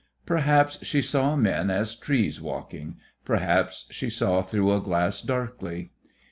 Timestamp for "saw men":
0.99-1.69